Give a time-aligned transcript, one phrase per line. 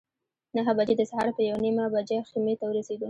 [0.55, 2.99] نهه بجې د سهار په یوه نیمه بجه خیمې ته ورسېدو.